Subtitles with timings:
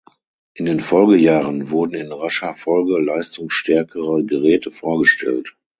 [0.55, 5.55] In den Folgejahren wurden in rascher Folge leistungsstärkere Geräte vorgestellt.